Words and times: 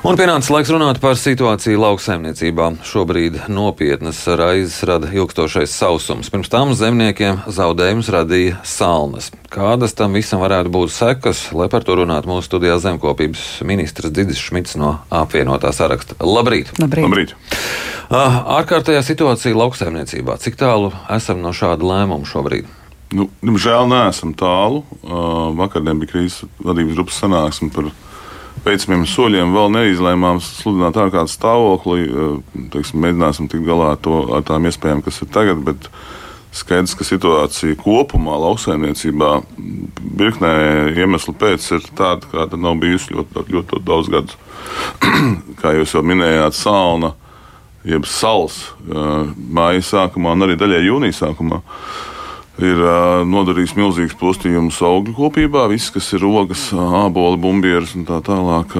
Un 0.00 0.16
pienācis 0.16 0.48
laiks 0.48 0.70
runāt 0.72 0.96
par 0.96 1.18
situāciju 1.20 1.76
lauksaimniecībā. 1.82 2.70
Šobrīd 2.88 3.34
nopietnas 3.52 4.22
raizes 4.32 4.78
rada 4.88 5.10
ilgstošais 5.12 5.74
sausums. 5.76 6.30
Pirms 6.32 6.48
tam 6.48 6.72
zemniekiem 6.72 7.42
zaudējumus 7.52 8.08
radīja 8.14 8.62
salnas. 8.64 9.28
Kādas 9.52 9.92
tam 9.98 10.16
visam 10.16 10.40
varētu 10.40 10.72
būt 10.72 10.94
sekas, 10.96 11.44
lai 11.52 11.68
par 11.68 11.84
to 11.84 11.98
runātu 12.00 12.32
mūsu 12.32 12.48
studijā 12.48 12.78
zemkopības 12.80 13.44
ministrs 13.68 14.08
Dzidis 14.16 14.40
Šmits 14.40 14.80
no 14.80 14.96
apvienotā 15.12 15.68
saraksta. 15.76 16.16
Labrīt! 16.24 16.72
Labrīt! 16.80 17.04
Labrīt. 17.04 17.38
Ah, 18.08 18.40
Ārkārtējā 18.56 19.04
situācija 19.04 19.52
lauksaimniecībā. 19.52 20.40
Cik 20.40 20.56
tālu 20.64 20.94
esam 21.12 21.44
no 21.44 21.52
šāda 21.52 21.84
lēmuma 21.84 22.24
šobrīd? 22.24 22.72
Nu, 23.12 23.28
diemžēl 23.44 23.90
neesam 23.92 24.32
tālu. 24.32 24.86
Uh, 25.04 25.50
Vakardien 25.60 26.00
bija 26.00 26.16
krīzes 26.16 26.46
vadības 26.64 26.96
grupas 26.96 27.20
sanāksme 27.20 27.68
par 27.74 27.92
veicamiem 28.64 29.04
soļiem. 29.08 29.52
Vēl 29.56 29.74
neizlēmām 29.74 30.40
sludināt 30.44 30.98
ārkārtas 31.00 31.36
stāvokli. 31.38 32.06
Uh, 32.08 32.64
teiksim, 32.72 33.02
mēģināsim 33.04 33.50
tikt 33.50 33.66
galā 33.68 33.94
ar, 33.94 34.00
to, 34.04 34.22
ar 34.36 34.44
tām 34.46 34.68
iespējām, 34.70 35.04
kas 35.06 35.22
ir 35.24 35.30
tagad. 35.34 35.62
Bet 35.66 35.88
skaidrs, 36.56 36.96
ka 36.98 37.06
situācija 37.06 37.78
kopumā 37.80 38.36
lauksaimniecībā 38.42 39.32
virknē 40.20 40.52
iemeslu 40.98 41.34
pēc 41.38 41.70
ir 41.76 41.88
tāda, 41.96 42.26
kāda 42.32 42.58
nav 42.60 42.80
bijusi 42.82 43.14
ļoti, 43.14 43.36
ļoti, 43.38 43.56
ļoti 43.56 43.82
daudz 43.86 44.12
gadus. 44.12 44.38
Kā 45.60 45.74
jūs 45.78 45.94
jau 45.96 46.04
minējāt, 46.06 46.58
salna 46.58 47.14
jeb 47.86 48.04
sals 48.08 48.60
uh, 48.90 49.30
māja 49.32 49.80
sākumā 49.86 50.34
un 50.36 50.44
arī 50.44 50.58
daļai 50.60 50.82
jūnija 50.84 51.16
sākumā. 51.22 51.62
Ir 52.60 52.80
nodarījis 53.24 53.72
milzīgs 53.72 54.16
postījums 54.20 54.82
augļu 54.84 55.14
kopībā, 55.16 55.62
viss, 55.70 55.88
kas 55.94 56.10
ir 56.12 56.20
rogas, 56.20 56.66
āboli, 56.76 57.38
bumbieris 57.40 57.94
un 57.96 58.04
tā 58.08 58.18
tālāk. 58.26 58.74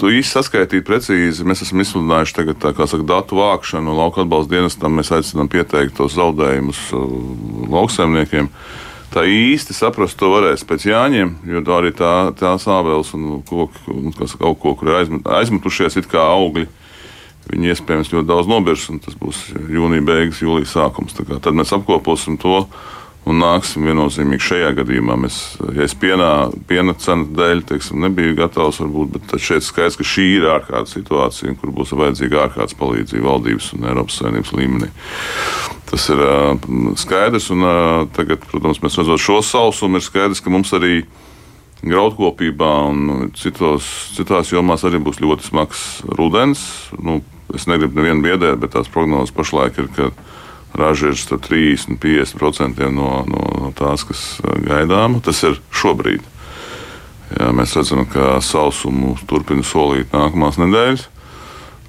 Tu 0.00 0.12
īsti 0.16 0.38
saskaitīt 0.38 0.86
precīzi, 0.88 1.44
mēs 1.44 1.60
esam 1.66 1.82
izsludinājuši 1.84 2.36
tagad 2.38 2.62
tā 2.62 2.72
kā 2.76 2.86
saka 2.88 3.04
datu 3.04 3.36
vākšanu 3.36 3.98
lauka 3.98 4.24
atbalsta 4.24 4.54
dienestam, 4.54 4.96
mēs 4.96 5.12
aicinām 5.12 5.52
pieteikt 5.52 5.98
tos 6.00 6.16
zaudējumus 6.16 6.80
lauksaimniekiem. 7.76 8.48
Tā 9.12 9.26
īsti 9.28 9.76
saprast 9.76 10.16
to 10.20 10.32
varēs 10.32 10.64
pēc 10.68 10.88
jāņem, 10.88 11.36
jo 11.52 11.62
tā 11.68 11.76
arī 11.82 11.92
tā, 11.96 12.14
tās 12.40 12.64
ābeles 12.72 13.12
un 13.16 13.42
koki, 13.44 13.84
un, 13.92 14.10
kas, 14.16 14.34
kaut 14.40 14.58
ko, 14.64 14.74
kur 14.80 14.94
ir 14.94 15.00
aizmet, 15.02 15.28
aizmetušies 15.28 16.00
it 16.00 16.08
kā 16.10 16.24
augļi. 16.24 16.66
Viņi 17.52 17.72
iespējams 17.76 18.10
ļoti 18.10 18.32
daudz 18.32 18.48
nobirs, 18.50 18.88
un 18.90 18.98
tas 19.04 19.14
būs 19.20 19.44
jūnija 19.54 20.02
beigas, 20.08 20.40
jūlijas 20.42 20.72
sākums. 20.74 21.14
Tā 21.14 21.28
Tad 21.36 21.54
mēs 21.54 21.70
apkoposim 21.76 22.40
to 22.42 22.64
un 23.26 23.40
nāksim 23.42 23.86
viennozīmīgi 23.88 24.46
šajā 24.46 24.70
gadījumā. 24.78 25.16
Mēs, 25.18 25.38
ja 25.74 25.86
es 25.86 25.96
pienā, 25.98 26.30
piena 26.68 26.94
cenu 27.02 27.26
dēļ 27.36 27.62
teiksim, 27.66 27.98
nebiju 28.04 28.36
gatavs, 28.38 28.78
varbūt, 28.84 29.16
bet 29.16 29.34
šeit 29.42 29.66
skaidrs, 29.66 29.98
ka 29.98 30.06
šī 30.06 30.26
ir 30.36 30.48
ārkārtas 30.54 30.94
situācija, 30.94 31.56
kur 31.60 31.74
būs 31.74 31.94
vajadzīga 31.98 32.44
ārkārtas 32.46 32.78
palīdzība 32.78 33.26
valdības 33.26 33.72
un 33.74 33.88
Eiropas 33.90 34.20
Savienības 34.20 34.54
līmenī. 34.54 34.90
Tas 35.90 36.06
ir 36.14 36.22
uh, 36.22 36.54
skaidrs, 36.98 37.50
un 37.54 37.66
uh, 37.66 38.06
tagad, 38.14 38.46
protams, 38.50 38.82
mēs 38.82 38.98
redzam 39.00 39.18
šo 39.22 39.40
sausumu, 39.46 39.98
ir 39.98 40.06
skaidrs, 40.06 40.42
ka 40.42 40.52
mums 40.54 40.74
arī 40.78 41.00
graudkopībā 41.86 42.72
un 42.90 43.30
citos, 43.38 43.86
citās 44.16 44.54
jomās 44.54 44.86
arī 44.86 45.02
būs 45.02 45.20
ļoti 45.22 45.50
smags 45.50 45.82
rudens. 46.18 46.62
Nu, 46.98 47.20
es 47.54 47.66
negribu 47.70 47.98
nevienu 47.98 48.24
biedēt, 48.24 48.58
bet 48.62 48.74
tās 48.74 48.90
prognozes 48.90 49.34
pašlaik 49.34 49.78
ir, 49.82 49.90
ka 49.94 50.10
raža 50.76 51.10
ir 51.12 51.18
starp 51.18 51.46
30 51.48 51.90
un 51.94 51.98
50% 52.02 52.88
no, 52.94 53.10
no, 53.28 53.42
no 53.60 53.72
tās, 53.76 54.04
kas 54.06 54.24
gaidāma. 54.66 55.22
Tas 55.24 55.42
ir 55.46 55.60
šobrīd. 55.74 56.24
Jā, 57.36 57.50
mēs 57.56 57.74
redzam, 57.74 58.04
ka 58.06 58.36
sausumu 58.44 59.16
turpina 59.26 59.64
solīt 59.66 60.12
nākamās 60.14 60.60
nedēļas. 60.62 61.08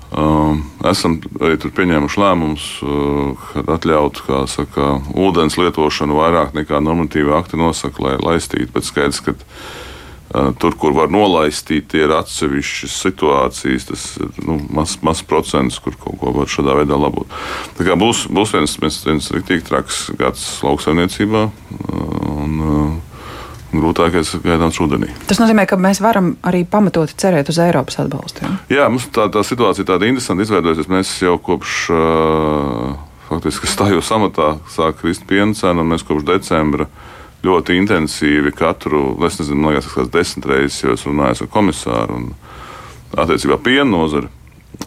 Um, 0.07 0.61
esam 0.87 1.17
arī 1.43 1.57
pieņēmuši 1.59 2.21
lēmumus, 2.21 2.67
uh, 2.79 3.49
kad 3.51 3.67
atļaut 3.75 4.21
saka, 4.47 4.93
ūdens 5.19 5.59
lietošanu 5.59 6.15
vairāk 6.15 6.55
nekā 6.55 6.79
normatīvi 6.79 7.35
akti 7.35 7.59
nosaka, 7.59 8.05
lai 8.05 8.13
laistītu. 8.15 8.71
Bet 8.71 8.87
skaidrs, 8.87 9.19
ka 9.25 9.35
Tur, 10.27 10.75
kur 10.75 10.91
var 10.91 11.07
nolaistīt, 11.07 11.93
ir 11.95 12.11
atsevišķas 12.11 12.95
situācijas, 13.05 13.85
tas 13.87 14.01
ir 14.19 14.41
nu, 14.43 14.57
mazs 14.75 14.99
maz 15.05 15.21
procents, 15.23 15.79
kur 15.79 15.95
kaut 15.95 16.17
ko 16.19 16.33
var 16.35 16.51
šādā 16.51 16.75
veidā 16.81 16.97
labot. 16.99 17.31
Tā 17.77 17.87
kā 17.87 17.95
būs, 17.99 18.25
būs 18.35 18.51
viens, 18.57 18.75
viens, 18.81 18.99
viens 19.07 19.31
rīktīgi 19.31 19.63
traks 19.69 20.01
gads 20.19 20.49
lauksaimniecībā. 20.67 21.47
Un, 22.35 22.57
Grūtākais 23.67 24.29
ir 24.33 24.41
gaidāms 24.45 24.77
rudenī. 24.79 25.09
Tas 25.27 25.41
nozīmē, 25.41 25.65
ka 25.67 25.75
mēs 25.77 25.99
varam 26.01 26.31
arī 26.47 26.61
pamatoti 26.71 27.17
cerēt 27.19 27.51
uz 27.51 27.59
Eiropas 27.61 27.99
atbalstu. 27.99 28.45
Ja? 28.45 28.53
Jā, 28.71 28.85
mums 28.89 29.09
tā, 29.13 29.27
tā 29.29 29.43
situācija 29.45 29.85
tāda 29.89 30.07
interesanta 30.07 30.45
izveidojusies. 30.47 30.87
Mēs 30.89 31.11
jau 31.19 31.35
kopš 31.43 31.73
uh, 31.91 32.95
faktiski 33.27 33.67
stājos 33.69 34.09
amatā 34.15 34.53
sāk 34.71 35.01
krist 35.03 35.27
piena 35.27 35.51
cena, 35.51 35.83
un 35.83 35.91
mēs 35.91 36.07
kopš 36.07 36.25
decembra 36.31 36.87
uh, 36.87 37.16
ļoti 37.45 37.77
intensīvi 37.77 38.51
katru, 38.55 39.11
es 39.27 39.37
nezinu, 39.41 39.61
man 39.61 39.75
liekas, 39.75 39.93
tas 39.93 40.09
desmit 40.13 40.47
reizes 40.49 40.81
jau 40.83 40.95
esmu 40.95 41.13
runājis 41.13 41.43
ar 41.43 41.51
komisāru 41.53 42.17
un 42.17 42.27
attiecībā 43.17 43.59
piena 43.63 43.89
nozari. 43.91 44.31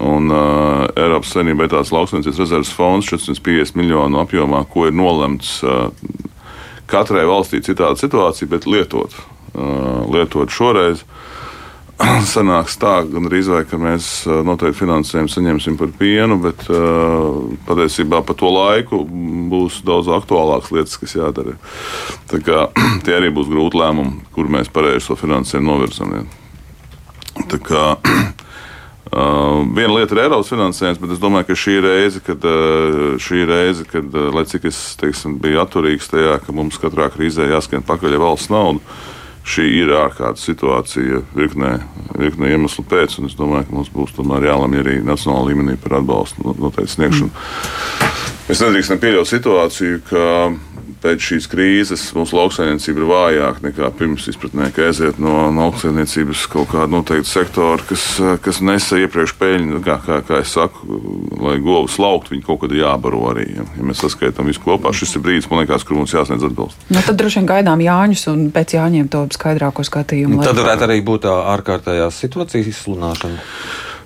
Un 0.07 0.31
uh, 0.31 0.85
Eiropas 0.95 1.33
Savienībā 1.35 1.67
ir 1.67 1.73
tāds 1.73 1.91
lauksaimniecības 1.91 2.39
rezerves 2.39 2.71
fonds 2.77 3.09
450 3.11 3.79
miljonu 3.81 4.21
apjomā, 4.21 4.63
ko 4.71 4.87
ir 4.87 4.95
nolemts 4.95 5.57
uh, 5.67 5.89
katrai 6.91 7.25
valstī 7.27 7.59
citāda 7.65 7.99
situācija, 7.99 8.49
bet 8.53 8.69
lietot, 8.71 9.17
uh, 9.55 10.07
lietot 10.13 10.53
šoreiz. 10.55 11.03
Uh, 11.03 11.31
sanāks 12.35 12.79
tā, 12.81 13.01
gan 13.11 13.29
arī 13.29 13.41
vai, 13.49 13.63
ka 13.69 13.79
mēs 13.81 14.09
noteikti 14.47 14.81
finansējumu 14.83 15.33
saņemsim 15.33 15.77
par 15.81 15.93
pienu, 15.99 16.39
bet 16.43 16.65
uh, 16.73 17.51
patiesībā 17.69 18.23
pa 18.27 18.37
to 18.39 18.51
laiku 18.55 19.03
būs 19.51 19.81
daudz 19.87 20.11
aktuālākas 20.21 20.73
lietas, 20.75 20.99
kas 21.01 21.17
jādara. 21.19 21.57
Tā 22.31 22.41
kā, 22.45 22.69
tie 23.05 23.17
arī 23.19 23.33
būs 23.35 23.51
grūti 23.51 23.81
lēmumi, 23.81 24.21
kur 24.35 24.51
mēs 24.53 24.73
pareizi 24.73 25.11
to 25.11 25.19
finansējumu 25.21 25.73
novirzam. 25.73 26.15
Tā 27.51 27.65
kā, 27.65 27.89
Uh, 29.11 29.65
viena 29.75 29.97
lieta 29.97 30.15
ir 30.15 30.21
Eiropas 30.23 30.53
finansējums, 30.53 31.01
bet 31.03 31.17
es 31.17 31.19
domāju, 31.19 31.49
ka 31.49 31.55
šī 31.59 31.73
reize, 31.83 32.21
kad, 32.23 32.45
uh, 32.47 33.17
šī 33.19 33.41
reize, 33.49 33.83
kad 33.91 34.07
uh, 34.15 34.29
lai 34.31 34.45
cik 34.47 34.69
es 34.71 34.79
teiksim, 35.01 35.35
biju 35.43 35.59
atturīgs 35.65 36.13
tajā, 36.13 36.37
ka 36.45 36.55
mums 36.55 36.79
katrā 36.79 37.09
krīzē 37.11 37.49
jāskan 37.51 37.83
pakaļ 37.89 38.15
valsts 38.23 38.53
naudu, 38.55 38.79
uh, 38.79 39.20
šī 39.51 39.67
ir 39.83 39.93
ārkārtas 39.99 40.47
situācija 40.49 41.23
virknē, 41.37 41.75
virknē 42.19 42.53
iemeslu 42.55 42.85
pēc, 42.91 43.19
es 43.27 43.37
domāju, 43.39 43.69
ka 43.69 43.77
mums 43.77 43.93
būs 43.95 44.15
jālemj 44.17 44.83
arī 44.83 44.97
nacionālā 45.05 45.51
līmenī 45.51 45.77
par 45.83 45.99
atbalstu 46.01 46.55
noteikti 46.55 46.97
sniegšanu. 46.97 47.31
Mēs 48.51 48.65
nedrīkstam 48.65 48.99
pieļaut 48.99 49.31
situāciju, 49.31 50.01
ka 50.09 50.25
pēc 51.01 51.23
šīs 51.25 51.47
krīzes 51.51 52.03
mūsu 52.17 52.37
lauksaimniecība 52.37 53.01
ir 53.01 53.09
vājāka 53.09 53.65
nekā 53.69 53.91
pirms 53.97 54.27
izpratnē, 54.33 54.69
ka 54.75 54.89
aiziet 54.89 55.21
no, 55.23 55.35
no 55.55 55.69
lauksaimniecības 55.69 56.45
kaut 56.53 56.71
kāda 56.73 56.91
noteikta 56.93 57.31
sektora, 57.31 57.81
kas, 57.89 58.07
kas 58.45 58.61
nesa 58.65 59.01
iepriekš 59.01 59.37
peļņu. 59.41 59.71
Nu, 59.77 59.83
kā, 59.85 60.01
kā, 60.05 60.21
kā 60.27 60.41
es 60.43 60.53
saku, 60.57 60.99
lai 61.41 61.57
govs 61.65 61.99
laukt, 62.03 62.31
viņi 62.33 62.45
kaut 62.47 62.63
kad 62.65 62.75
ir 62.75 62.83
jābaro 62.85 63.23
arī. 63.33 63.47
Ja, 63.59 63.67
ja 63.77 63.87
mēs 63.87 64.03
saskaitām 64.05 64.49
visu 64.51 64.63
kopā, 64.65 64.93
šis 64.97 65.17
ir 65.17 65.25
brīdis, 65.25 65.49
man 65.51 65.63
liekas, 65.63 65.87
kur 65.89 65.99
mums 65.99 66.15
jāsniedz 66.15 66.47
atbalsts. 66.49 66.89
Nu, 66.93 67.03
tad 67.07 67.21
droši 67.21 67.41
vien 67.41 67.49
gaidām 67.51 67.85
Jāņus 67.85 68.27
un 68.33 68.49
pēc 68.55 68.77
Jāņiem 68.79 69.09
to 69.13 69.25
skaidrāko 69.37 69.87
skatījumu. 69.87 70.41
Nu, 70.41 70.47
tad 70.47 70.61
varētu 70.61 70.89
arī 70.89 71.01
būt 71.07 71.25
tā 71.29 71.39
ārkārtējās 71.57 72.21
situācijas 72.27 72.71
izsludināšana. 72.75 73.49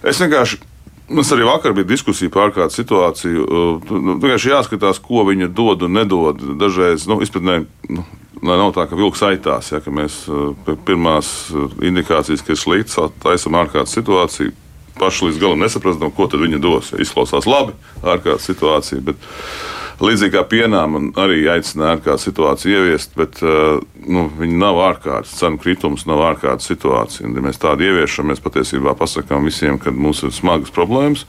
Es 0.05 0.21
vienkārši 0.21 0.63
Mums 1.09 1.29
arī 1.33 1.45
vakar 1.45 1.75
bija 1.77 1.85
diskusija 1.85 2.33
par 2.33 2.49
ārkārtas 2.49 2.79
situāciju. 2.81 3.43
Nu, 3.91 4.15
vienkārši 4.23 4.53
jāskatās, 4.55 5.01
ko 5.05 5.27
viņa 5.29 5.51
dod 5.53 5.85
un 5.85 5.99
nedod. 5.99 6.41
Dažreiz, 6.57 7.05
nu, 7.11 7.19
izpratnē, 7.21 7.59
nu, 7.93 8.05
lai 8.41 8.57
nav 8.57 8.73
tā, 8.77 8.87
ka 8.89 8.97
vilks 8.97 9.21
aitās, 9.29 9.69
ja 9.75 9.83
mēs 9.85 10.23
pirmās 10.89 11.29
indikācijas, 11.85 12.45
ka 12.45 12.55
ir 12.55 12.61
slikts, 12.61 12.97
taisam 13.21 13.61
ārkārtas 13.61 13.93
situāciju. 13.99 14.57
Paši 14.99 15.29
līdz 15.29 15.41
galam 15.43 15.63
nesaprotam, 15.65 16.13
ko 16.15 16.29
tad 16.31 16.45
viņa 16.45 16.61
dos. 16.63 16.93
Izklausās 17.03 17.49
labi, 17.51 17.75
ārkārtas 18.03 18.47
situācija. 18.51 19.03
Bet, 19.05 19.25
Līdzīgi 20.03 20.35
kā 20.35 20.43
pienā 20.51 20.81
man 20.91 21.13
arī 21.23 21.45
aicināja 21.53 21.95
ārkārtas 21.95 22.25
situāciju 22.27 22.81
ieviest, 22.81 23.13
bet 23.15 23.39
uh, 23.47 23.79
nu, 24.11 24.25
viņi 24.41 24.57
nav 24.59 24.81
ārkārtas. 24.89 25.37
Cenu 25.39 25.61
kritums 25.63 26.03
nav 26.11 26.23
ārkārtas 26.33 26.67
situācija. 26.73 27.31
Ja 27.31 27.45
mēs 27.45 27.63
tādu 27.63 27.87
ieviešam, 27.87 28.33
mēs 28.33 28.43
patiesībā 28.43 28.97
pasakām 28.99 29.47
visiem, 29.47 29.79
ka 29.79 29.95
mums 29.95 30.25
ir 30.27 30.35
smagas 30.35 30.75
problēmas. 30.75 31.23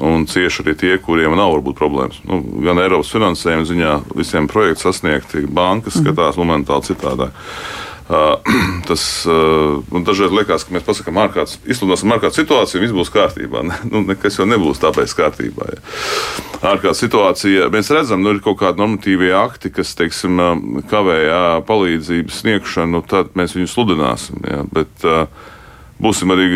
Un 0.00 0.24
cieši 0.24 0.64
arī 0.64 0.74
tie, 0.80 0.94
kuriem 1.04 1.36
nav 1.36 1.52
varbūt 1.58 1.76
problēmas. 1.76 2.22
Nu, 2.24 2.40
gan 2.64 2.80
Eiropas 2.80 3.12
finansējuma 3.12 3.68
ziņā 3.68 3.92
visiem 4.16 4.48
projektiem 4.48 4.86
sasniegti, 4.86 5.44
bankas 5.44 5.98
mhm. 5.98 6.06
skatās 6.06 6.40
momentāli 6.40 6.88
citādāk. 6.88 7.36
Tas 8.88 9.02
uh, 9.26 10.00
dažreiz 10.02 10.32
liekas, 10.34 10.64
ka 10.66 10.74
mēs 10.74 10.86
pasakām, 10.86 11.20
ārkārtas, 11.22 11.60
izsludināsim 11.62 12.10
ārkārtas 12.14 12.40
situāciju, 12.40 12.80
un 12.80 12.86
viss 12.86 12.96
būs 12.96 13.12
kārtībā. 13.14 13.62
Nu, 13.90 14.02
nekas 14.06 14.38
jau 14.38 14.46
nebūs 14.50 14.80
tāpēc 14.82 15.14
kārtībā. 15.18 15.68
Ja. 15.74 15.80
Ārkārtas 16.72 17.02
situācija, 17.04 17.68
mēs 17.72 17.90
redzam, 17.94 18.22
nu, 18.24 18.34
ir 18.34 18.42
kaut 18.44 18.60
kādi 18.62 18.82
normatīvie 18.82 19.30
akti, 19.36 19.72
kas, 19.74 19.94
teiksim, 19.98 20.42
kavē 20.90 21.16
jā, 21.22 21.44
palīdzības 21.68 22.42
sniegšanu, 22.42 23.02
tad 23.10 23.32
mēs 23.38 23.56
viņus 23.58 23.78
sludināsim. 23.78 24.44
Ja, 24.46 24.66
bet, 24.66 25.08
Būsim 26.00 26.30
arī 26.32 26.46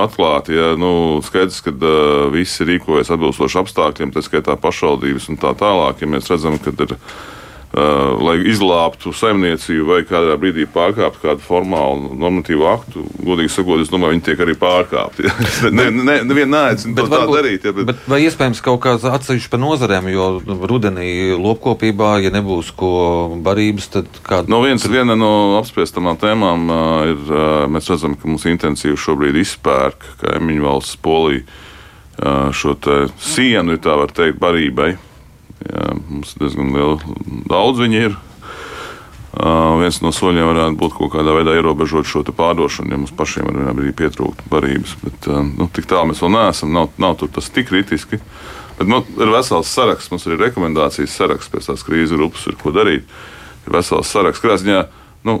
atklāti. 0.00 0.54
Ja, 0.56 0.70
nu, 0.80 1.20
skaidrs, 1.20 1.58
ka 1.60 1.74
uh, 1.76 2.22
visi 2.32 2.64
rīkojas 2.64 3.10
atbilstoši 3.12 3.58
apstākļiem, 3.60 4.14
tā 4.14 4.22
skaitā 4.24 4.56
pašvaldības 4.56 5.28
un 5.28 5.36
tā 5.42 5.50
tālāk. 5.60 6.00
Ja 6.00 6.08
mēs 6.08 6.30
redzam, 6.32 6.56
ka 6.56 6.72
ir 6.72 6.94
Uh, 6.96 7.34
lai 7.74 8.36
izglābtu 8.46 9.10
saimniecību 9.16 9.86
vai 9.88 10.00
kādā 10.06 10.36
brīdī 10.38 10.66
pārkāptu 10.70 11.22
kādu 11.22 11.42
formālu 11.42 12.12
normatīvu 12.20 12.66
aktu, 12.70 13.02
godīgi 13.24 13.50
sakot, 13.50 13.82
es 13.82 13.90
domāju, 13.90 14.14
viņi 14.14 14.24
tiek 14.28 14.42
arī 14.44 14.54
pārkāpti. 14.60 15.26
ne, 15.78 15.88
ne, 15.90 16.16
nevienu 16.28 16.52
neaicinu 16.52 16.94
to 16.98 17.06
tā 17.10 17.22
darīt. 17.30 17.66
Ja, 17.66 17.74
bet... 17.74 17.90
Bet 17.90 18.04
vai 18.10 18.20
iespējams 18.26 18.62
kaut 18.64 18.82
kāds 18.84 19.06
atsevišķi 19.08 19.50
par 19.50 19.62
nozarēm, 19.64 20.10
jo 20.14 20.28
rudenī 20.70 21.08
lopkopībā, 21.34 22.12
ja 22.22 22.30
nebūs 22.34 22.70
ko 22.78 22.92
barības, 23.42 23.90
tad 23.96 24.22
kāda? 24.26 24.50
No 24.52 24.62
viens, 24.62 24.86
viena 24.90 25.18
no 25.18 25.32
apspriestamām 25.58 26.20
tēmām 26.22 26.68
uh, 26.70 26.84
ir, 27.10 27.24
uh, 27.26 27.48
mēs 27.74 27.90
redzam, 27.90 28.14
ka 28.14 28.30
mums 28.30 28.46
intensīvi 28.50 29.00
šobrīd 29.00 29.40
izpērk 29.42 30.06
kaimiņu 30.22 30.68
valsts 30.68 31.00
Polija 31.02 31.42
šo 32.54 32.76
sienu, 33.18 33.74
tā 33.82 33.96
var 33.98 34.12
teikt, 34.14 34.38
barībai. 34.38 34.92
Jā, 35.64 35.90
mums 35.96 36.34
diezgan 36.40 36.72
liela, 36.74 37.16
daudz 37.48 37.80
viņi 37.80 38.00
ir. 38.08 38.16
Uh, 39.34 39.80
viens 39.80 39.96
no 39.98 40.12
soļiem 40.14 40.46
varētu 40.46 40.78
būt 40.78 40.92
kaut 40.94 41.10
kādā 41.16 41.32
veidā 41.34 41.56
ierobežot 41.58 42.06
šo 42.06 42.20
pārdošanu, 42.28 42.92
ja 42.94 42.98
mums 43.00 43.14
pašiem 43.18 43.48
vienā 43.50 43.72
brīdī 43.74 43.94
pietrūkt 43.98 44.44
barības. 44.52 44.92
Bet 45.02 45.26
uh, 45.26 45.40
nu, 45.42 45.66
tik 45.74 45.88
tālu 45.90 46.12
mēs 46.12 46.22
vēl 46.22 46.30
neesam, 46.36 46.70
nav, 46.76 46.92
nav 47.02 47.16
tas 47.18 47.50
tik 47.50 47.66
kritiski. 47.72 48.20
Bet 48.78 48.90
nu, 48.90 49.00
ir 49.18 49.32
vesels 49.34 49.72
saraksts, 49.74 50.12
mums 50.12 50.28
ir 50.28 50.38
rekomendācijas 50.38 51.16
saraksts 51.18 51.50
pēc 51.50 51.66
tās 51.70 51.82
krīzes 51.86 52.14
grupas, 52.14 52.46
ir 52.46 52.60
ko 52.60 52.70
darīt. 52.74 53.10
Ir 53.64 53.74
vesels 53.74 54.12
saraksts, 54.14 54.44
kādā 54.44 54.60
ziņā 54.62 54.84
Nu, 55.24 55.38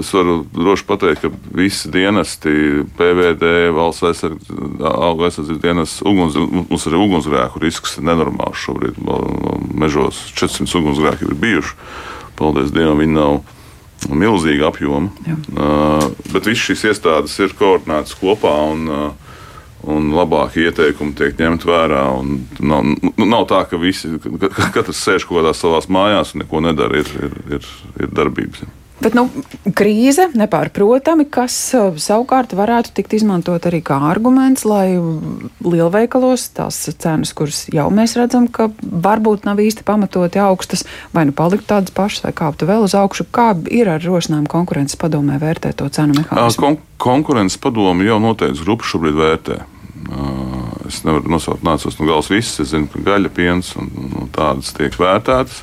es 0.00 0.08
varu 0.16 0.38
droši 0.56 0.86
pateikt, 0.88 1.20
ka 1.20 1.28
visi 1.52 1.90
dienesti, 1.92 2.52
PVD, 2.96 3.50
valsts 3.76 4.06
aizsardzības 4.08 5.60
dienas, 5.60 5.98
uguns, 6.00 6.38
mums 6.38 6.86
arī 6.88 7.00
ugunsgrēku 7.04 7.60
risks 7.60 7.98
ir 7.98 8.06
nenormāls 8.08 8.62
šobrīd. 8.62 8.96
Mežos 9.76 10.22
400 10.32 10.80
ugunsgrēki 10.80 11.28
ir 11.28 11.36
bijuši. 11.44 11.76
Paldies 12.40 12.72
Dievam, 12.72 13.02
viņi 13.02 13.18
nav 13.18 13.42
milzīga 14.08 14.70
apjoma. 14.70 15.12
Uh, 15.28 16.08
bet 16.32 16.48
visas 16.48 16.64
šīs 16.70 16.86
iestādes 16.94 17.36
ir 17.44 17.52
koordinētas 17.58 18.16
kopā. 18.16 18.54
Un, 18.72 18.88
uh, 18.88 19.28
un 19.88 20.08
labākie 20.16 20.70
ieteikumi 20.70 21.12
tiek 21.18 21.36
ņemti 21.36 21.68
vērā. 21.68 22.02
Nav, 22.64 22.88
nu, 22.88 23.28
nav 23.28 23.44
tā, 23.50 23.60
ka 23.68 23.76
visi, 23.76 24.16
katrs 24.74 25.04
sēž 25.04 25.28
kaut 25.28 25.42
kādās 25.42 25.60
savās 25.60 25.92
mājās 25.92 26.32
un 26.32 26.46
neko 26.46 26.64
nedara. 26.64 27.04
Ir, 27.04 27.14
ir, 27.28 27.40
ir, 27.58 27.72
ir 28.00 28.14
darbības. 28.16 28.64
Bet 28.98 29.14
nu, 29.14 29.28
krīze 29.78 30.28
nepārprotami, 30.34 31.28
kas 31.30 31.54
uh, 31.78 31.92
savukārt 32.02 32.54
varētu 32.58 32.96
tikt 32.96 33.14
izmantot 33.20 33.68
arī 33.70 33.78
kā 33.86 34.00
arguments, 34.10 34.64
lai 34.66 34.98
lielveikalos 35.62 36.48
tās 36.56 36.80
cenas, 36.98 37.32
kuras 37.36 37.64
jau 37.70 37.86
mēs 37.94 38.16
redzam, 38.18 38.48
ka 38.50 38.70
varbūt 38.82 39.46
nav 39.46 39.62
īsti 39.62 39.86
pamatoti 39.86 40.42
augstas, 40.42 40.82
vai 41.14 41.28
nu 41.28 41.36
palikt 41.36 41.68
tādas 41.70 41.94
pašas, 41.94 42.26
vai 42.26 42.34
kāptu 42.42 42.66
vēl 42.68 42.88
uz 42.88 42.96
augšu. 42.98 43.28
Kā 43.30 43.52
ir 43.70 43.90
ar 43.92 44.02
rosinājumu 44.02 44.50
konkurences 44.50 44.98
padomē 44.98 45.38
vērtēt 45.42 45.78
to 45.78 45.88
cenu 45.94 46.18
mehānismu? 46.18 46.58
Kon 46.58 46.80
konkurences 46.98 47.60
padomu 47.62 48.06
jau 48.06 48.18
noteikti 48.22 48.66
grupa 48.66 48.86
šobrīd 48.88 49.18
vērtē. 49.18 49.62
Es 50.88 51.02
nevaru 51.04 51.30
nosaukt 51.30 51.62
nācos 51.66 51.98
no 52.00 52.06
galas 52.08 52.30
visas. 52.32 52.62
Es 52.64 52.72
zinu, 52.72 52.88
ka 52.90 53.02
gaļa, 53.04 53.30
piens 53.34 53.74
un, 53.78 53.90
un 54.18 54.30
tādas 54.34 54.72
tiek 54.76 54.94
vērtētas. 54.98 55.62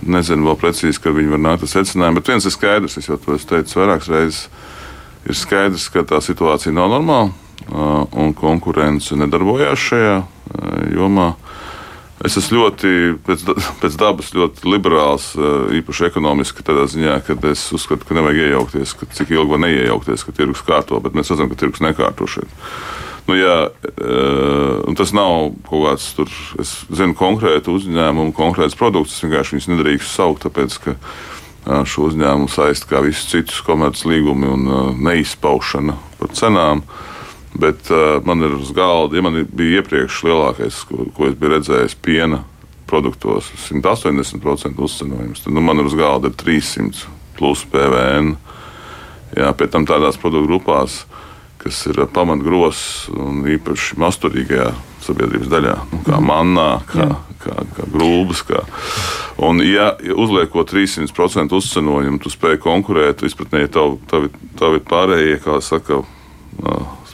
Nezinu 0.00 0.48
vēl 0.48 0.56
precīzi, 0.60 1.00
kad 1.02 1.16
viņi 1.16 1.34
var 1.34 1.42
nākt 1.44 1.66
ar 1.66 1.72
secinājumu, 1.74 2.20
bet 2.20 2.32
viens 2.32 2.46
ir 2.48 2.54
skaidrs, 2.54 2.96
es 2.96 3.08
jau 3.10 3.18
to 3.20 3.34
esmu 3.36 3.50
teicis 3.52 3.76
vairākas 3.76 4.08
reizes. 4.12 4.42
Ir 5.28 5.36
skaidrs, 5.36 5.90
ka 5.92 6.06
tā 6.08 6.22
situācija 6.24 6.72
nav 6.72 6.88
normāla 6.94 7.28
un 8.16 8.32
konkurence 8.34 9.16
nedarbojās 9.18 9.82
šajā 9.90 10.14
jomā. 10.96 11.34
Es 12.24 12.36
esmu 12.36 12.58
ļoti, 12.58 12.90
pēc, 13.24 13.44
pēc 13.82 13.98
dabas, 14.00 14.32
ļoti 14.36 14.68
liberāls, 14.68 15.30
īpaši 15.80 16.08
ekonomiski, 16.10 16.64
tādā 16.64 16.86
ziņā, 16.90 17.18
ka 17.24 17.36
es 17.52 17.66
uzskatu, 17.76 18.08
ka 18.08 18.16
nevajag 18.16 18.50
iejaukties, 18.50 18.96
ka 18.96 19.08
cik 19.16 19.32
ilgi 19.36 19.52
var 19.54 19.62
neiejaukties, 19.64 20.24
ka 20.26 20.36
tirgus 20.36 20.64
kārto, 20.66 21.00
bet 21.04 21.16
mēs 21.16 21.32
redzam, 21.32 21.48
ka 21.52 21.60
tirgus 21.60 21.84
nekārto 21.84 22.28
šeit. 22.28 22.58
Nu, 23.28 23.36
jā, 23.38 23.56
uh, 23.70 24.94
tas 24.98 25.12
nav 25.16 25.52
kaut 25.68 25.84
kāds 25.86 26.06
tur, 26.16 26.32
es 26.62 26.72
zinu, 26.88 27.16
konkrētu 27.18 27.76
uzņēmumu, 27.78 28.34
konkrēts 28.36 28.78
produkts. 28.78 29.18
Es 29.18 29.26
vienkārši 29.26 29.56
viņus 29.56 29.70
nedrīkstu 29.74 30.10
saukt, 30.10 30.46
tāpēc 30.46 30.78
ka 30.84 30.96
šo 31.86 32.08
uzņēmumu 32.08 32.48
saist 32.50 32.86
kā 32.88 33.02
visus 33.04 33.28
citus 33.30 33.60
komerclīgumi 33.66 34.48
un 34.48 34.70
neizpaušana 35.04 35.96
par 36.18 36.32
cenām. 36.36 36.84
Bet 37.60 37.90
man 38.24 38.46
ir 38.46 38.54
uz 38.56 38.70
galda, 38.72 39.18
ja 39.18 39.24
man 39.26 39.42
bija 39.44 39.80
iepriekš 39.80 40.22
lielākais, 40.28 40.84
ko, 40.88 41.08
ko 41.16 41.28
es 41.28 41.36
biju 41.38 41.56
redzējis, 41.56 41.96
piena 42.02 42.44
produktos, 42.90 43.50
180% 43.68 44.78
uzcenojums, 44.82 45.44
tad 45.44 45.54
nu, 45.54 45.62
man 45.62 45.82
ir 45.82 45.90
uz 45.90 45.94
galda 45.98 46.30
300 46.30 47.06
plus 47.38 47.62
PVN. 47.70 48.34
Jā, 49.38 49.52
pie 49.54 49.68
tam 49.70 49.86
tādās 49.86 50.18
produktu 50.18 50.48
grupās 50.48 51.04
kas 51.60 51.82
ir 51.90 52.00
pamatgros 52.14 53.08
un 53.12 53.42
īpaši 53.48 53.98
masturīgajā 54.00 54.70
sabiedrības 55.04 55.50
daļā, 55.50 55.74
nu, 55.90 56.00
kā 56.06 56.16
mhm. 56.16 56.28
manā, 56.28 56.70
kā, 56.90 57.08
kā, 57.42 57.56
kā 57.76 57.88
grūbas. 57.92 58.44
Kā. 58.48 58.64
Un, 59.40 59.62
ja, 59.64 59.94
ja 60.04 60.16
uzliekot 60.20 60.72
300% 60.72 61.56
uzcenojumu, 61.56 62.20
tu 62.22 62.32
spēj 62.32 62.60
konkurēt, 62.64 63.24
izpratnē, 63.26 63.64
ja 63.64 63.74
tavi, 63.76 64.00
tavi, 64.10 64.32
tavi 64.60 64.82
pārējie, 64.90 65.38
kā 65.44 65.60
saka, 65.64 66.02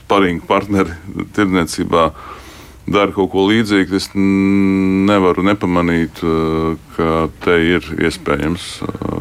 sparingi 0.00 0.46
partneri 0.46 0.96
tirdzniecībā 1.36 2.08
dara 2.86 3.10
kaut 3.14 3.32
ko 3.32 3.46
līdzīgu, 3.48 3.98
es 3.98 4.08
nevaru 4.14 5.42
nepamanīt, 5.46 6.22
ka 6.96 7.26
te 7.42 7.56
ir 7.74 7.86
iespējams 8.06 8.68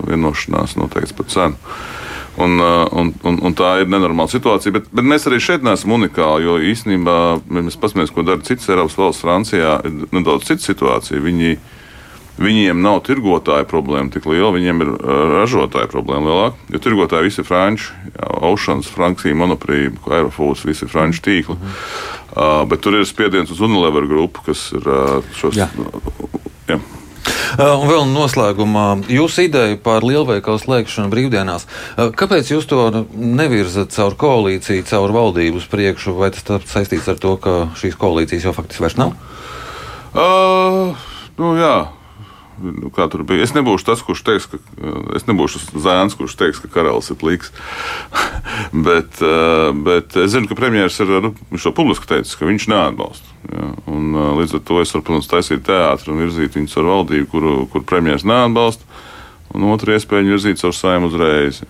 vienošanās 0.06 0.78
noteikts 0.78 1.16
par 1.18 1.30
cenu. 1.34 1.74
Un, 2.38 2.60
uh, 2.60 2.84
un, 2.92 3.14
un, 3.24 3.38
un 3.48 3.54
tā 3.56 3.70
ir 3.80 3.88
nenormāla 3.88 4.28
situācija. 4.28 4.74
Bet, 4.76 4.90
bet 4.92 5.08
mēs 5.08 5.24
arī 5.30 5.40
šeit 5.40 5.64
neesam 5.64 5.94
unikāli, 5.96 6.44
jo 6.44 6.58
īstenībā 6.72 7.16
mēs 7.48 7.80
paskatāmies, 7.80 8.12
ko 8.12 8.26
dara 8.28 8.44
citas 8.44 8.68
Eiropas 8.74 8.98
valsts. 9.00 9.24
Francijā 9.24 9.78
ir 9.88 10.02
nedaudz 10.12 10.50
cita 10.50 10.66
situācija. 10.66 11.24
Viņi, 11.24 11.54
viņiem 12.44 12.82
nav 12.84 13.00
tirgotāja 13.08 13.64
problēma 13.72 14.12
tik 14.12 14.28
liela, 14.28 14.52
viņiem 14.58 14.84
ir 14.84 14.92
uh, 14.98 15.14
ražotāja 15.38 15.88
problēma 15.92 16.28
lielāka. 16.28 16.70
Jo 16.76 16.84
tirgotāji 16.84 17.30
visi 17.30 17.40
ir 17.40 17.48
franči, 17.48 17.88
Oceans, 18.52 18.92
Francija, 18.92 19.38
Monoprī, 19.40 19.86
Aerofoods, 20.04 20.68
visi 20.68 20.84
ir 20.84 20.92
franču 20.92 21.24
tīkli. 21.30 21.56
Mm 21.56 21.62
-hmm. 21.62 22.34
uh, 22.36 22.68
bet 22.68 22.84
tur 22.84 23.00
ir 23.00 23.08
spiediens 23.08 23.52
uz 23.52 23.62
Unilever 23.62 24.12
grupu, 24.12 24.44
kas 24.46 24.74
ir 24.76 24.84
uh, 24.84 25.24
šos. 25.40 25.56
Jā. 25.56 25.72
Uh, 27.56 27.78
un 27.80 27.88
vēl 27.88 28.02
noslēgumā 28.12 28.86
jūsu 29.08 29.46
ideja 29.46 29.78
par 29.80 30.04
lielveikalu 30.04 30.60
slēgšanu 30.60 31.08
brīvdienās. 31.14 31.64
Uh, 31.96 32.10
kāpēc 32.12 32.52
jūs 32.52 32.68
to 32.68 33.06
nevirzat 33.16 33.96
caur 33.96 34.18
koalīciju, 34.20 34.84
caur 34.90 35.14
valdību 35.16 35.62
uz 35.62 35.68
priekšu, 35.72 36.18
vai 36.20 36.34
tas 36.36 36.68
saistīts 36.68 37.08
ar 37.08 37.22
to, 37.22 37.38
ka 37.40 37.56
šīs 37.80 37.96
koalīcijas 38.02 38.50
jau 38.50 38.56
faktiski 38.58 38.84
vairs 38.84 39.00
nav? 39.00 39.16
Uh, 40.12 41.08
nu, 41.40 41.56
jā. 41.56 41.78
Nu, 42.62 42.90
kā 42.94 43.08
tur 43.12 43.26
bija. 43.28 43.44
Es 43.44 43.52
nebūšu 43.56 43.88
tas, 43.90 44.02
kurš 44.06 44.22
teiks, 44.28 44.48
ka 44.52 44.60
es 45.18 45.28
nebūšu 45.28 45.60
zēns, 45.84 46.16
kurš 46.16 46.38
teiks, 46.40 46.62
ka 46.64 46.72
karalis 46.72 47.12
ir 47.12 47.20
pliks. 47.20 47.52
bet, 48.88 49.20
bet 49.86 50.16
es 50.22 50.32
zinu, 50.34 50.48
ka 50.48 50.58
premjerministrs 50.58 51.04
ir 51.10 51.28
nu, 51.28 51.34
to 51.52 51.74
publiski 51.76 52.08
teicis, 52.14 52.38
ka 52.40 52.48
viņš 52.48 52.70
neatbalsta. 52.72 53.34
Ja, 53.52 53.72
un, 53.92 54.16
līdz 54.40 54.58
ar 54.58 54.64
to 54.66 54.80
es 54.82 54.94
varu, 54.96 55.06
protams, 55.06 55.30
taisīt 55.30 55.66
teātri 55.68 56.14
un 56.14 56.24
virzīt 56.24 56.56
viņus 56.58 56.80
ar 56.80 56.90
valdību, 56.94 57.28
kur, 57.34 57.50
kur 57.74 57.86
premjerministrs 57.88 58.32
neatbalsta. 58.32 58.88
Un 59.56 59.68
otra 59.72 59.96
iespēja 59.96 60.26
ir 60.26 60.34
virzīt 60.34 60.60
savu 60.60 60.76
saimu 60.76 61.12
uzreiz. 61.12 61.62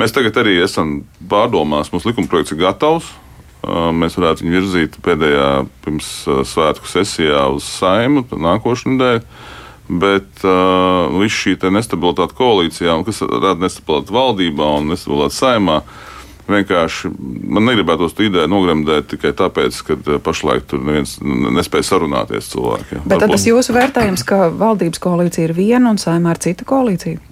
Mēs 0.00 0.14
tagad 0.14 0.38
arī 0.40 0.56
esam 0.64 1.02
pārdomās, 1.30 1.92
mūsu 1.92 2.10
likuma 2.10 2.30
projekts 2.30 2.54
ir 2.54 2.62
gatavs. 2.62 3.10
Mēs 3.60 4.16
varētu 4.16 4.46
viņu 4.46 4.56
virzīt 4.56 4.96
pēdējā 5.04 5.48
pirms 5.84 6.08
svētku 6.48 6.88
sesijā 6.88 7.44
uz 7.52 7.66
saimu 7.68 8.24
nākošais 8.32 8.88
nedēļa. 8.94 9.24
Bet 9.90 10.44
uh, 10.46 11.10
viss 11.18 11.34
šī 11.42 11.56
nestabilitāte 11.74 12.36
koalīcijā, 12.38 12.94
kas 13.06 13.24
rada 13.26 13.58
nestabilitāti 13.64 14.14
valdībā 14.14 14.68
un 14.78 14.92
nestabilitāti 14.92 15.34
saimā, 15.34 15.80
vienkārši 16.50 17.10
man 17.56 17.66
negribētu 17.66 18.06
to 18.14 18.26
ideju 18.28 18.50
nogremdēt 18.50 19.08
tikai 19.10 19.32
tāpēc, 19.38 19.80
ka 19.86 20.20
pašlaik 20.22 20.68
tur 20.70 20.82
neviens 20.86 21.16
nespēja 21.22 21.88
sarunāties 21.90 22.52
cilvēkiem. 22.52 23.02
Bet 23.10 23.24
tad 23.24 23.34
tas 23.34 23.48
jūsu 23.48 23.74
vērtējums, 23.74 24.24
ka 24.26 24.46
valdības 24.62 25.02
koalīcija 25.02 25.48
ir 25.48 25.56
viena 25.58 25.90
un 25.90 25.98
saimā 25.98 26.36
ir 26.36 26.42
cita 26.46 26.66
koalīcija? 26.70 27.22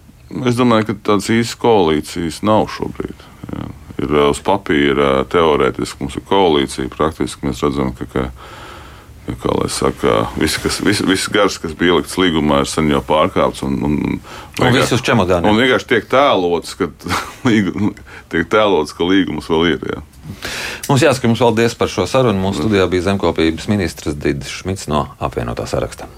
Es 0.50 0.58
domāju, 0.58 0.90
ka 0.90 1.00
tādas 1.12 1.30
īstas 1.32 1.58
koalīcijas 1.62 2.42
nav 2.46 2.66
šobrīd. 2.74 3.26
Jā. 3.54 3.68
Ir 4.02 4.20
uz 4.28 4.42
papīra 4.44 5.22
teorētiski 5.30 6.02
mums 6.02 6.18
ir 6.18 6.26
koalīcija, 6.26 6.90
praktiski 6.94 7.46
mēs 7.48 7.62
redzam, 7.62 7.94
ka. 7.94 8.10
ka 8.12 8.30
kā 9.42 9.54
lai 9.54 9.68
saka, 9.72 10.20
viss, 10.38 10.58
kas, 10.62 10.80
viss, 10.84 11.04
viss 11.06 11.30
gars, 11.32 11.58
kas 11.60 11.74
bija 11.78 11.94
ielikts 11.94 12.18
līgumā, 12.20 12.62
ir 12.64 12.70
sen 12.70 12.90
jau 12.92 13.00
pārkāpts. 13.04 13.64
Un, 13.66 13.78
un, 13.84 13.96
un 14.60 14.76
viss 14.76 14.94
uz 14.96 15.02
čemodāna. 15.04 15.50
Un 15.50 15.60
vienkārši 15.60 15.90
tiek 15.92 16.08
tēlots, 16.10 16.76
ka, 16.78 16.90
tiek 18.32 18.48
tēlots, 18.52 18.94
ka 18.96 19.08
līgums 19.08 19.50
vēl 19.52 19.74
ir. 19.74 19.90
Jā. 19.94 20.04
Mums 20.88 21.04
jāsaka, 21.04 21.28
jums 21.28 21.42
paldies 21.42 21.76
par 21.78 21.92
šo 21.92 22.06
sarunu. 22.08 22.40
Mūsu 22.42 22.64
studijā 22.64 22.88
bija 22.90 23.08
zemkopības 23.10 23.68
ministrs 23.72 24.16
Digis 24.20 24.60
Šmits 24.60 24.88
no 24.92 25.06
apvienotā 25.24 25.68
saraksta. 25.68 26.08